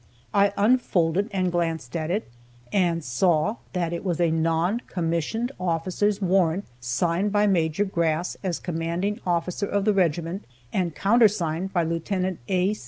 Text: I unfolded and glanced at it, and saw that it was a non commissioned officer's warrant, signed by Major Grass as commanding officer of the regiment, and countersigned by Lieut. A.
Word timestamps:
I 0.33 0.51
unfolded 0.57 1.29
and 1.31 1.51
glanced 1.51 1.95
at 1.95 2.09
it, 2.09 2.27
and 2.73 3.03
saw 3.03 3.57
that 3.73 3.93
it 3.93 4.03
was 4.03 4.19
a 4.19 4.31
non 4.31 4.79
commissioned 4.87 5.51
officer's 5.59 6.19
warrant, 6.19 6.65
signed 6.79 7.31
by 7.31 7.45
Major 7.45 7.85
Grass 7.85 8.35
as 8.41 8.57
commanding 8.57 9.19
officer 9.27 9.67
of 9.67 9.85
the 9.85 9.93
regiment, 9.93 10.45
and 10.73 10.95
countersigned 10.95 11.71
by 11.71 11.83
Lieut. 11.83 12.09
A. 12.49 12.75